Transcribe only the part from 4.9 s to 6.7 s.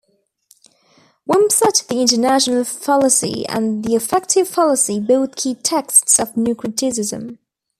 both key texts of New